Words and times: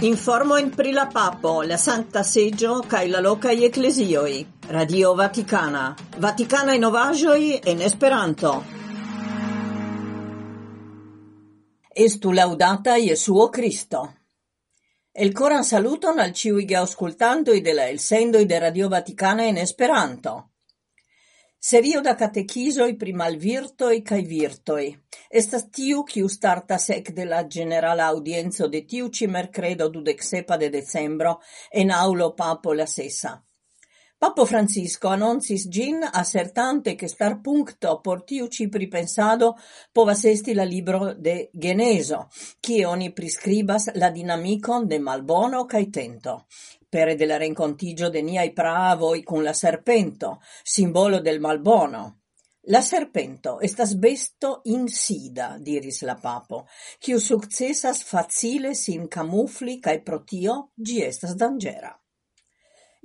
Informo 0.00 0.58
in 0.58 0.68
pri 0.74 0.92
la 0.92 1.06
papo, 1.06 1.62
la 1.62 1.78
Santa 1.78 2.22
Seggio, 2.22 2.80
cae 2.86 3.08
la 3.08 3.18
locai 3.18 3.64
ecclesioi. 3.64 4.46
Radio 4.66 5.14
Vaticana. 5.14 5.96
Vaticana 6.18 6.74
in 6.74 6.84
ovagioi 6.84 7.58
en 7.64 7.80
Esperanto. 7.80 8.62
Estu 11.94 12.30
laudata 12.32 12.96
Iesuo 12.96 13.48
Cristo. 13.48 14.16
El 15.12 15.32
coran 15.32 15.64
saluton 15.64 16.18
al 16.18 16.34
ciuige 16.34 16.76
auscultandoi 16.76 17.62
de 17.62 17.72
la 17.72 17.88
el 17.88 17.98
sendoi 17.98 18.44
de 18.44 18.58
Radio 18.58 18.88
Vaticana 18.88 19.44
in 19.44 19.56
Esperanto. 19.56 20.55
Serio 21.66 22.00
da 22.00 22.14
catechisoi 22.14 22.92
pri 22.94 23.12
malvirtoi 23.12 23.96
cae 24.06 24.22
virtoi. 24.22 24.84
Estas 25.40 25.64
tiu, 25.74 26.04
kiu 26.06 26.28
startas 26.30 26.86
de 27.16 27.24
la 27.26 27.40
generala 27.54 28.06
audienzo 28.12 28.68
de 28.68 28.84
tiu 28.86 29.08
mercredo 29.08 29.32
merkredo 29.32 29.88
dudeksepa 29.88 30.56
de 30.56 30.68
decembro 30.70 31.40
en 31.72 31.90
aulo 31.90 32.34
papo 32.36 32.72
la 32.72 32.86
sesa. 32.86 33.34
Papo 34.18 34.46
Francisco 34.46 35.08
annoncis 35.08 35.68
gin 35.68 36.06
assertante 36.10 36.94
che 36.94 37.08
star 37.08 37.40
puncto 37.40 38.00
por 38.00 38.22
tiu 38.22 38.46
ci 38.46 38.68
pripensado 38.68 39.56
povas 39.92 40.24
esti 40.24 40.54
la 40.54 40.64
libro 40.64 41.14
de 41.14 41.50
Geneso, 41.52 42.28
qui 42.60 42.84
oni 42.84 43.12
prescribas 43.12 43.90
la 43.94 44.10
dinamicon 44.10 44.86
de 44.86 44.98
malbono 45.00 45.66
cae 45.66 45.90
tento. 45.90 46.46
Pere 46.88 47.16
del 47.16 47.32
rencontigio 47.38 48.10
de 48.10 48.22
niaj 48.22 48.52
pravoj 48.54 49.22
kun 49.24 49.42
la 49.42 49.52
serpento, 49.52 50.38
simbolo 50.62 51.20
del 51.20 51.40
malbono. 51.40 52.04
La 52.68 52.80
serpento 52.82 53.58
estas 53.60 53.94
besto 53.94 54.60
insida, 54.64 55.56
diris 55.58 56.02
la 56.02 56.16
papo, 56.22 56.64
kiu 56.98 57.18
successas 57.18 58.02
facile 58.02 58.74
sin 58.74 59.06
camufli 59.08 59.78
cae 59.80 60.00
protio 60.02 60.56
tio 60.74 60.86
ĝi 60.88 61.02
estas 61.06 61.36
danĝera. 61.38 61.92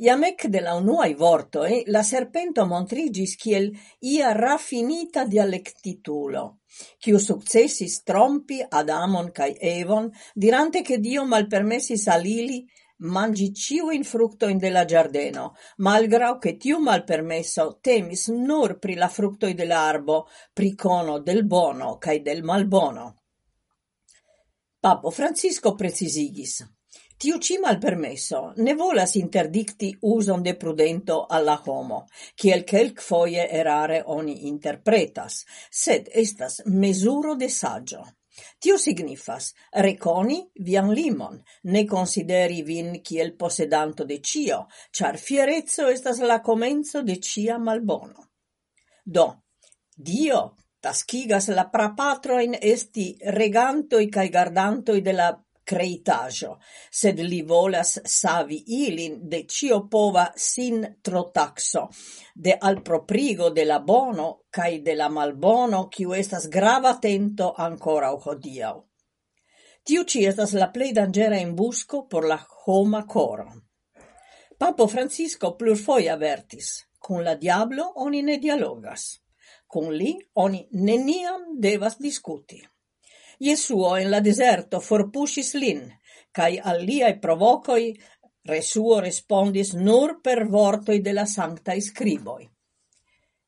Jam 0.02 0.24
de 0.54 0.62
la 0.62 0.74
unuaj 0.76 1.14
vortoj 1.14 1.84
la 1.94 2.02
serpento 2.02 2.66
montrigis 2.66 3.36
kiel 3.38 3.68
ia 4.02 4.34
raffinita 4.34 5.26
dialectitulo, 5.26 6.58
kiu 6.98 7.20
sukcesis 7.20 8.04
trompi 8.04 8.64
Adamon 8.70 9.32
cae 9.32 9.54
Evon, 9.60 10.10
dirante 10.34 10.82
che 10.82 10.98
Dio 10.98 11.26
malpermesis 11.26 12.08
al 12.08 12.26
ili 12.26 12.66
mangi 13.02 13.54
ciuin 13.54 14.04
fructoin 14.04 14.58
de 14.58 14.70
la 14.70 14.86
giardeno, 14.86 15.56
malgrau 15.78 16.38
che 16.38 16.58
tiu 16.58 16.80
malpermesso 16.80 17.80
temis 17.82 18.28
nur 18.28 18.78
pri 18.80 18.96
la 18.96 19.08
fructoi 19.08 19.54
de 19.54 19.62
dell'arbo, 19.62 20.28
pri 20.54 20.76
cono 20.76 21.20
del 21.20 21.46
bono 21.46 21.98
cae 21.98 22.22
del 22.22 22.44
malbono. 22.44 23.24
Papo 24.80 25.12
Francisco 25.12 25.76
precisigis. 25.76 26.68
Tiu 27.18 27.38
ci 27.38 27.60
mal 27.60 27.78
permesso 27.78 28.54
ne 28.56 28.74
volas 28.74 29.14
interdicti 29.14 29.96
uson 30.00 30.42
de 30.42 30.56
prudento 30.56 31.28
alla 31.28 31.62
homo, 31.66 32.08
kiel 32.34 32.64
kelk 32.64 33.00
foie 33.00 33.48
erare 33.48 34.02
oni 34.04 34.48
interpretas, 34.48 35.46
sed 35.70 36.10
estas 36.12 36.64
mesuro 36.66 37.36
de 37.36 37.48
saggio. 37.48 38.21
Tio 38.60 38.78
signifas 38.78 39.52
reconi 39.86 40.40
vian 40.66 40.92
limon, 40.94 41.42
ne 41.64 41.86
consideri 41.86 42.62
vin 42.64 43.02
kiel 43.04 43.36
posedanto 43.36 44.06
de 44.06 44.20
cio, 44.22 44.66
char 44.92 45.18
fierezzo 45.18 45.90
estas 45.90 46.20
la 46.20 46.42
comenzo 46.42 47.04
de 47.04 47.20
cia 47.20 47.58
malbono. 47.60 48.30
Do, 49.04 49.28
Dio 49.96 50.56
taschigas 50.82 51.48
la 51.54 51.68
prapatroin 51.70 52.56
esti 52.60 53.14
regantoi 53.38 54.08
cae 54.10 54.30
gardantoi 54.34 55.02
de 55.02 55.14
la 55.14 55.30
creitajo, 55.72 56.58
sed 57.02 57.20
li 57.24 57.42
volas 57.48 57.94
savi 58.14 58.60
ilin 58.82 59.18
de 59.32 59.44
ĉiopova 59.56 60.26
sin 60.36 60.84
trotaxo, 61.02 61.88
de 62.36 62.58
alproprigo 62.70 63.50
de 63.56 63.66
la 63.66 63.80
bono 63.80 64.30
cae 64.50 64.80
de 64.84 64.96
la 65.00 65.10
malbono, 65.10 65.88
quiu 65.96 66.14
estas 66.18 66.48
grava 66.50 66.98
tento 67.00 67.54
ancora 67.68 68.12
hodiau. 68.12 68.84
Tiu 69.84 70.04
ci 70.04 70.26
estas 70.30 70.54
la 70.54 70.68
plei 70.70 70.92
dangera 70.94 71.40
in 71.42 71.56
busco 71.56 72.06
por 72.08 72.28
la 72.28 72.38
homa 72.66 73.06
coro. 73.06 73.48
Papo 74.58 74.86
Francisco 74.88 75.56
plurfoje 75.58 76.12
avertis, 76.14 76.68
cun 77.00 77.24
la 77.24 77.34
diablo 77.36 77.88
oni 78.06 78.22
ne 78.22 78.38
dialogas, 78.38 79.08
cun 79.66 79.90
li 79.96 80.12
oni 80.44 80.68
neniam 80.72 81.48
devas 81.58 81.98
discuti. 81.98 82.62
Jesuo 83.42 83.96
in 83.98 84.12
la 84.14 84.20
deserto 84.22 84.80
forpuŝis 84.80 85.56
lin, 85.58 85.86
cae 86.32 86.60
al 86.62 86.84
liaj 86.86 87.16
provokoj 87.20 87.84
Resuo 88.44 89.00
respondis 89.00 89.74
nur 89.74 90.16
per 90.24 90.48
vortoi 90.50 91.02
de 91.02 91.14
la 91.14 91.26
sancta 91.26 91.76
scriboi. 91.80 92.48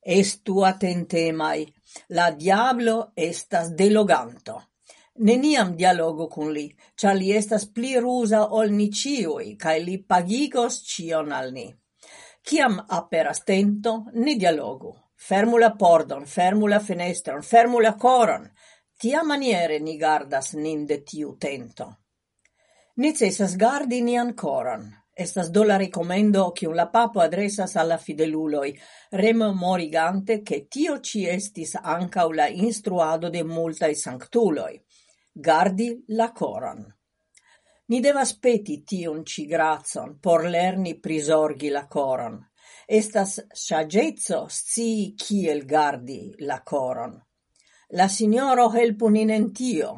Estu 0.05 0.61
attentemai, 0.61 1.65
la 2.09 2.29
diablo 2.31 3.11
estas 3.15 3.71
deloganto. 3.73 4.61
Neniam 5.15 5.75
dialogo 5.75 6.27
con 6.27 6.51
li, 6.53 6.67
cia 6.95 7.13
li 7.13 7.31
estas 7.31 7.65
pli 7.73 7.97
rusa 7.99 8.43
ol 8.53 8.69
ni 8.71 8.91
ciui, 8.91 9.55
cae 9.57 9.79
li 9.79 9.97
pagigos 10.03 10.81
cion 10.85 11.31
al 11.31 11.51
ni. 11.53 11.65
Ciam 12.43 12.77
aperas 12.89 13.43
tento, 13.43 14.05
ni 14.13 14.35
dialogu. 14.35 14.93
Fermula 15.15 15.71
pordon, 15.75 16.25
fermula 16.25 16.79
fenestron, 16.79 17.41
fermula 17.41 17.95
coron, 17.95 18.49
Tiamaniere 19.03 19.79
ni 19.79 19.97
gardas 19.97 20.53
nin 20.55 20.85
de 20.87 21.01
tiu 21.03 21.33
tento. 21.35 21.85
Necessas 23.03 23.57
gardi 23.59 23.97
nian 24.01 24.29
coron. 24.33 24.85
Estas 25.23 25.49
do 25.51 25.65
la 25.65 25.75
recomendo 25.77 26.53
un 26.67 26.75
la 26.75 26.85
papo 26.87 27.19
adresas 27.19 27.75
alla 27.75 27.97
fideluloi, 27.97 28.79
rememorigante 29.09 30.41
che 30.41 30.67
tio 30.69 31.01
ci 31.01 31.27
estis 31.27 31.75
ancau 31.75 32.31
la 32.31 32.47
instruado 32.47 33.29
de 33.29 33.43
multae 33.43 33.93
sanctuloi. 33.93 34.81
Gardi 35.33 36.05
la 36.15 36.31
coron. 36.31 36.81
Ni 37.87 37.99
devas 37.99 38.33
peti 38.39 38.83
tiun 38.83 39.25
ci 39.25 39.45
grazon 39.45 40.17
por 40.17 40.45
lerni 40.45 40.97
prisorgi 40.97 41.67
la 41.67 41.87
coron. 41.87 42.39
Estas 42.85 43.47
sagezzo 43.51 44.47
chi 44.47 45.13
kiel 45.13 45.65
gardi 45.65 46.35
la 46.37 46.63
coron. 46.63 47.21
La 47.95 48.07
signoro 48.07 48.71
helpu 48.73 49.09
nin 49.13 49.29
en 49.29 49.51
tio, 49.53 49.89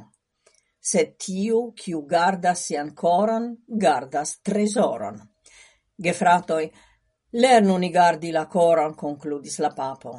sed 0.84 1.14
tiu, 1.26 1.60
kiu 1.80 2.02
gardas 2.06 2.66
sian 2.68 2.90
coron, 2.94 3.46
gardas 3.84 4.42
tresoron. 4.44 5.22
Gefratoi, 6.04 6.66
lernu 7.40 7.78
ni 7.80 7.90
gardi 7.96 8.34
la 8.36 8.48
coron, 8.52 8.98
concludis 9.00 9.62
la 9.64 9.72
papo. 9.78 10.18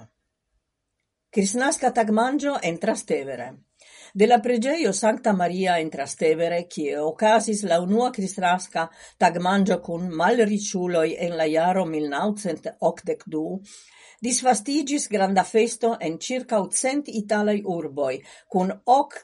Crisnasca 1.36 1.90
tagmanĝo 1.92 2.54
en 2.64 2.78
Trastevere. 2.80 3.46
De 4.16 4.24
la 4.26 4.38
pregeio 4.40 4.92
Sancta 4.96 5.34
Maria 5.36 5.74
in 5.82 5.90
Trastevere, 5.92 6.62
cie 6.72 6.94
ocasis 6.96 7.58
la 7.68 7.76
unua 7.82 8.06
kristnaska 8.10 8.86
cun 9.20 9.76
kun 9.82 10.06
malriĉuloj 10.20 11.10
en 11.26 11.36
la 11.36 11.44
iaro 11.44 11.82
1982, 11.84 13.42
disvastigis 14.24 15.08
granda 15.12 15.44
festo 15.44 15.90
en 16.00 16.16
circa 16.18 16.62
cent 16.72 17.10
urboi, 17.76 18.22
cun 18.48 18.72
hoc 18.86 19.18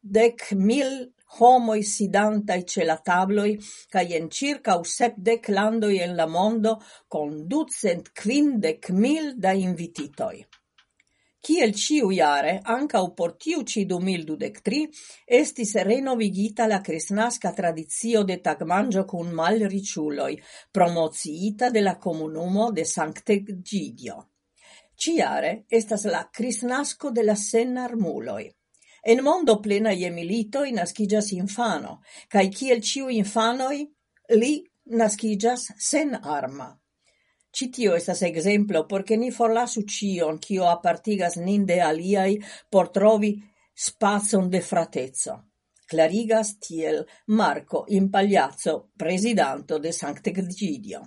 dec 0.00 0.52
mil 0.52 0.92
homoi 1.40 1.82
sidantai 1.82 2.62
ce 2.62 2.84
la 2.84 2.96
tabloi, 2.96 3.58
cae 3.90 4.14
en 4.20 4.30
circa 4.30 4.78
sepdec 4.84 5.48
landoi 5.48 5.98
en 5.98 6.14
la 6.14 6.26
mondo, 6.26 6.78
con 7.08 7.48
ducent 7.48 8.12
quindec 8.14 8.90
mil 8.90 9.34
da 9.34 9.50
invititoi 9.50 10.46
kiel 11.46 11.72
ĉiujare 11.78 12.52
ankaŭ 12.74 13.02
por 13.18 13.36
tiu 13.42 13.62
ĉi 13.70 13.84
dumildudek-tri 13.90 14.80
estis 15.38 15.74
renovigita 15.88 16.66
la 16.66 16.80
crisnasca 16.88 17.52
tradizio 17.54 18.22
de 18.30 18.40
tagmangio 18.42 19.04
cun 19.06 19.30
mal 19.40 19.62
riciuloi, 19.74 20.34
promoziita 20.72 21.70
de 21.70 21.82
la 21.82 21.94
comunumo 21.98 22.70
de 22.72 22.84
Sanktegidio. 22.84 24.16
Ciare 24.96 25.52
estas 25.68 26.06
la 26.10 26.24
crisnasco 26.32 27.10
de 27.10 27.22
la 27.22 27.36
senarmuloj. 27.36 28.46
En 29.06 29.22
mondo 29.22 29.60
plena 29.62 29.92
je 29.94 30.10
militoj 30.10 30.72
naskiĝas 30.74 31.30
infano, 31.36 32.00
cae 32.28 32.50
ciel 32.50 32.82
ciu 32.82 33.06
infanoi, 33.12 33.84
li 34.34 34.54
naskiĝas 34.98 35.68
sen 35.78 36.16
arma 36.22 36.72
citio 37.56 37.96
estas 37.96 38.20
exemplo 38.22 38.86
porque 38.86 39.16
ni 39.16 39.30
forlasu 39.30 39.82
cion 39.88 40.38
cio 40.44 40.68
apartigas 40.68 41.36
nin 41.36 41.64
de 41.64 41.80
aliai 41.80 42.38
por 42.68 42.90
trovi 42.92 43.32
spazon 43.74 44.50
de 44.50 44.60
fratezzo. 44.60 45.34
Clarigas 45.86 46.58
tiel 46.58 47.06
Marco 47.26 47.84
Impagliazzo, 47.88 48.90
presidanto 48.96 49.78
de 49.78 49.92
Sanct'Egidio. 49.92 51.00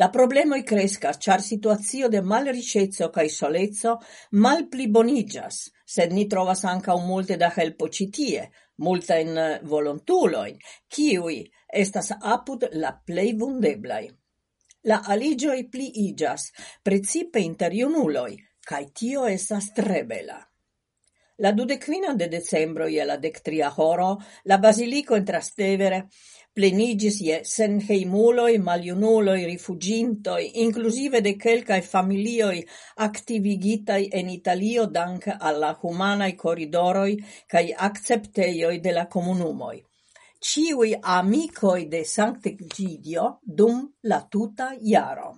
La 0.00 0.10
problemoi 0.10 0.62
crescas, 0.64 1.18
char 1.18 1.42
situazio 1.42 2.08
de 2.08 2.20
malricezzo 2.22 3.10
cae 3.10 3.28
solezzo 3.28 3.98
mal 4.30 4.66
pli 4.68 4.88
bonigas, 4.88 5.70
sed 5.84 6.12
ni 6.12 6.26
trovas 6.26 6.64
un 6.64 7.06
multe 7.06 7.36
da 7.36 7.52
helpo 7.56 7.88
citie, 7.88 8.50
multain 8.76 9.60
volontuloin, 9.62 10.56
kiui 10.88 11.44
estas 11.68 12.14
apud 12.20 12.68
la 12.72 12.92
plei 13.04 13.34
vundeblai 13.34 14.08
la 14.84 15.02
aligioi 15.04 15.68
pli 15.68 15.90
igas, 16.08 16.50
precipe 16.82 17.40
inter 17.40 17.72
iunuloi, 17.72 18.36
cae 18.66 18.90
tio 18.92 19.26
estas 19.26 19.72
trebela. 19.74 20.38
La 21.38 21.52
dudekkvinan 21.52 22.16
de 22.18 22.26
decembro 22.28 22.86
e 22.86 23.04
la 23.04 23.16
dektria 23.16 23.70
horo 23.76 24.16
la 24.44 24.58
basilico 24.58 25.14
in 25.14 25.24
Trastevere 25.24 26.08
plenigis 26.52 27.20
je 27.22 27.36
senhejmuloj, 27.46 28.58
maliunuloi, 28.58 29.44
rifugintoi, 29.46 30.48
inclusive 30.64 31.20
de 31.22 31.36
quelcae 31.38 31.82
familioi 31.82 32.64
activigitai 33.06 34.08
en 34.20 34.30
Italio 34.34 34.86
dank 34.86 35.28
alla 35.38 35.76
humanae 35.82 36.34
corridoroi 36.34 37.14
cae 37.46 37.70
accepteioi 37.90 38.80
de 38.80 38.92
la 38.98 39.06
comunumoi. 39.06 39.87
ĉiuj 40.38 40.94
amikoj 41.02 41.88
de 41.90 42.04
Sanktegidio 42.04 43.40
dum 43.42 43.84
la 44.02 44.20
tuta 44.30 44.70
iaro. 44.80 45.36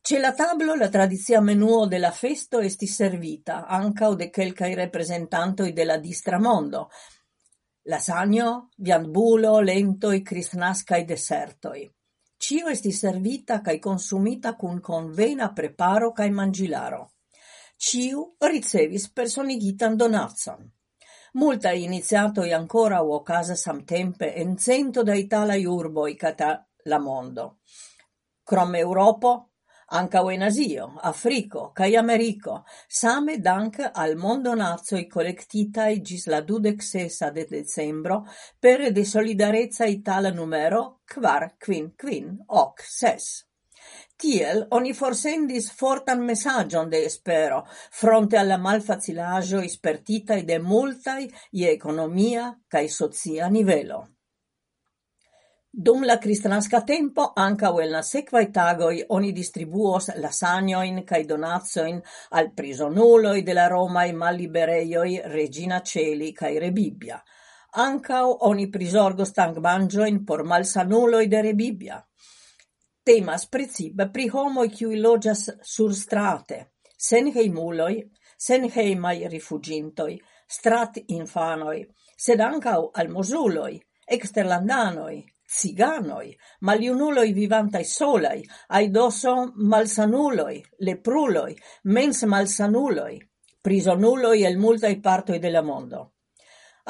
C'è 0.00 0.18
la 0.18 0.32
tablo 0.32 0.74
la 0.74 0.88
tradicia 0.88 1.40
menuo 1.40 1.86
de 1.86 1.98
la 1.98 2.10
festo 2.10 2.60
estis 2.60 2.94
servita 2.96 3.66
ankaŭ 3.68 4.14
de 4.16 4.30
kelkaj 4.30 4.74
reprezentantoj 4.74 5.72
de 5.72 5.84
la 5.84 5.98
distra 5.98 6.38
mondo: 6.38 6.88
lasanjo, 7.92 8.70
viandbulo, 8.78 9.60
lentoj, 9.60 10.22
kristnaskaj 10.22 11.04
desertoj. 11.04 11.84
Ĉio 12.40 12.72
estis 12.72 13.00
servita 13.04 13.60
kaj 13.60 13.78
consumita 13.78 14.54
kun 14.56 14.80
convena 14.80 15.52
preparo 15.52 16.12
kaj 16.16 16.30
manĝilaro. 16.30 17.02
Ĉiu 17.76 18.24
ricevis 18.48 19.10
personigitan 19.12 19.96
donacon. 19.96 20.64
Multa 21.32 21.70
iniziatoi 21.70 22.52
ancora 22.52 23.04
o 23.04 23.22
casa 23.22 23.54
samtempe 23.54 24.34
en 24.34 24.56
cento 24.58 25.04
da 25.04 25.14
italai 25.14 25.64
urboi 25.64 26.16
cata 26.16 26.66
la 26.84 26.98
mondo. 26.98 27.58
Crom 28.42 28.74
Europo, 28.74 29.50
ancao 29.90 30.30
en 30.30 30.42
Asio, 30.42 30.98
Africo, 31.00 31.70
cae 31.72 31.96
Americo, 31.96 32.64
same 32.88 33.38
dank 33.38 33.90
al 33.92 34.16
mondo 34.16 34.50
mondonazoi 34.50 35.06
collectitai 35.06 36.00
gis 36.02 36.26
la 36.26 36.40
dudec 36.40 36.82
sesa 36.82 37.30
de 37.30 37.46
decembro 37.48 38.26
per 38.58 38.90
de 38.90 39.04
solidarezza 39.04 39.84
itala 39.84 40.30
numero 40.30 41.00
quar 41.06 41.54
quin 41.58 41.94
quin 41.94 42.42
hoc 42.48 42.80
ses. 42.80 43.49
Tiel 44.20 44.66
oni 44.76 44.92
forsendis 44.92 45.70
fortan 45.72 46.20
messagion 46.20 46.90
de 46.92 46.98
espero 47.08 47.62
fronte 48.00 48.36
al 48.36 48.52
malfacilaggio 48.60 49.62
ispertitai 49.64 50.42
de 50.44 50.58
multai 50.58 51.28
i 51.56 51.64
economia 51.64 52.50
cae 52.68 52.88
socia 52.88 53.48
nivelo. 53.48 54.00
Dum 55.72 56.02
la 56.04 56.18
kristnaska 56.18 56.82
tempo 56.82 57.32
anca 57.36 57.70
el 57.82 57.92
la 57.94 58.02
sekvaj 58.02 58.46
tagoj 58.52 58.96
oni 59.16 59.32
distribuos 59.32 60.10
lasagnoin 60.16 61.04
cae 61.06 61.24
donazioin 61.24 62.02
al 62.30 62.52
prisonuloi 62.52 63.42
de 63.42 63.54
la 63.54 63.68
Romae 63.68 64.12
malliberejoj 64.12 65.20
Regina 65.32 65.80
Celi 65.80 66.32
cae 66.34 66.58
Rebibbia. 66.58 67.22
Anca 67.86 68.26
oni 68.26 68.66
prizorgos 68.68 69.32
tankmanĝojn 69.32 70.24
por 70.26 70.42
malsanuloi 70.42 71.26
de 71.28 71.42
Rebibbia 71.48 72.02
temas 73.10 73.46
precipe 73.50 74.06
pri 74.14 74.28
homoj 74.30 74.68
kiuj 74.70 74.98
loĝas 75.02 75.40
surstrate, 75.66 76.58
senhejmuloj, 77.06 77.94
senhejmaj 78.38 79.16
rifuĝintoj, 79.32 80.12
stratinfanoj, 80.56 81.78
sed 82.26 82.42
ankaŭ 82.46 82.76
almozuloj, 83.02 83.72
eksterlandanoj, 84.16 85.16
ciganoj, 85.56 86.28
maljunuloj 86.68 87.26
vivantaj 87.34 87.82
solaj, 87.92 88.36
aidoso 88.78 89.34
malsanuloj, 89.72 90.54
lepruloj, 90.86 91.50
mens 91.96 92.22
malsanuloj, 92.34 93.12
prizonuloj 93.66 94.36
el 94.52 94.60
multaj 94.66 94.94
partoj 95.02 95.40
de 95.42 95.50
la 95.50 95.64
mondo. 95.66 96.04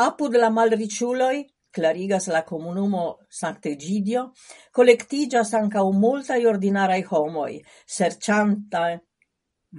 Apud 0.05 0.37
la 0.37 0.53
malriĉuloj 0.53 1.37
clarigas 1.71 2.29
la 2.29 2.43
comunumo 2.45 3.19
Sanktegidio, 3.29 4.33
collectigas 4.73 5.55
ancaŭ 5.55 5.87
multaj 5.93 6.41
ordinarai 6.47 7.03
homoi, 7.11 7.61
serĉantaj 7.87 8.99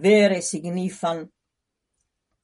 vere 0.03 0.41
signifan 0.41 1.27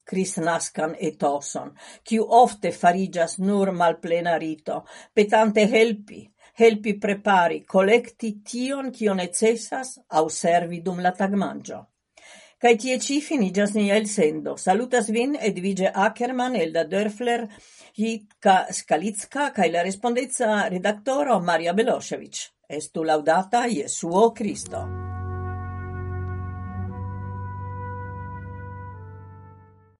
et 0.08 0.96
etoson, 1.00 1.74
quiu 2.02 2.24
ofte 2.24 2.72
farigas 2.72 3.38
nur 3.38 3.72
malplena 3.72 4.38
rito, 4.38 4.86
petante 5.12 5.66
helpi, 5.68 6.22
helpi 6.58 6.98
prepari, 6.98 7.64
collecti 7.64 8.40
tion, 8.42 8.90
kio 8.90 9.14
necessas 9.14 9.98
au 10.08 10.28
servi 10.30 10.80
dum 10.80 11.00
la 11.00 11.12
tagmangio. 11.12 11.84
Kaj 12.58 12.72
tie 12.82 12.96
ĉi 12.98 13.20
ni 13.38 13.52
el 13.54 13.96
elsendo. 13.96 14.56
Salutas 14.56 15.08
vin 15.10 15.36
Edvige 15.40 15.92
Ackermann, 15.94 16.56
Elda 16.56 16.84
Dörfler, 16.84 17.46
Jitka 17.94 18.66
Skalitska 18.72 19.52
kai 19.54 19.70
la 19.70 19.82
respondezza 19.82 20.68
redaktoro 20.68 21.38
Maria 21.38 21.72
Belosevic. 21.72 22.50
Estu 22.68 23.04
laudata 23.04 23.66
Jesuo 23.66 24.32
Cristo. 24.34 25.07